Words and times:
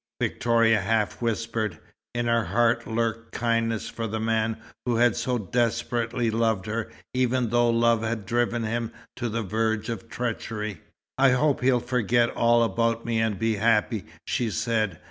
Victoria 0.19 0.81
half 0.81 1.21
whispered. 1.21 1.77
In 2.15 2.25
her 2.25 2.45
heart 2.45 2.87
lurked 2.87 3.33
kindness 3.33 3.87
for 3.87 4.07
the 4.07 4.19
man 4.19 4.57
who 4.83 4.95
had 4.95 5.15
so 5.15 5.37
desperately 5.37 6.31
loved 6.31 6.65
her, 6.65 6.89
even 7.13 7.49
though 7.51 7.69
love 7.69 8.01
had 8.01 8.25
driven 8.25 8.63
him 8.63 8.91
to 9.17 9.29
the 9.29 9.43
verge 9.43 9.89
of 9.89 10.09
treachery. 10.09 10.81
"I 11.19 11.33
hope 11.33 11.61
he'll 11.61 11.79
forget 11.79 12.31
all 12.31 12.63
about 12.63 13.05
me 13.05 13.19
and 13.19 13.37
be 13.37 13.57
happy," 13.57 14.05
she 14.25 14.49
said. 14.49 14.99